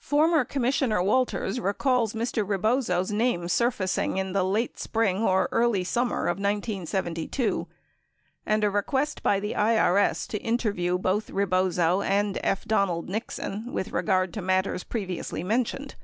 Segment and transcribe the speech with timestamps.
[0.00, 2.42] Former Commissioner Walters re calls Mr.
[2.42, 7.68] Rebozo's name surfacing in the late spring or early summer of 1972
[8.46, 12.64] and a request by the IRS to interview both Rebozo and F.
[12.64, 15.96] Donald Nixon with regard to matters previously mentioned.